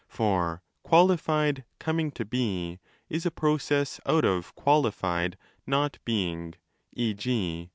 [0.07, 6.59] For qualified coming to be is a process out of qualified not being 5
[6.95, 7.69] (e.g.